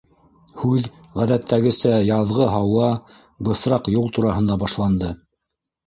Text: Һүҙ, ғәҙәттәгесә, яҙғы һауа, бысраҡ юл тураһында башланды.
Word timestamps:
Һүҙ, 0.61 0.87
ғәҙәттәгесә, 1.19 1.93
яҙғы 2.09 2.49
һауа, 2.55 2.89
бысраҡ 3.51 3.95
юл 4.01 4.13
тураһында 4.19 4.63
башланды. 4.67 5.17